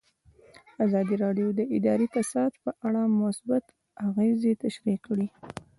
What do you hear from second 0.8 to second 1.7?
ازادي راډیو د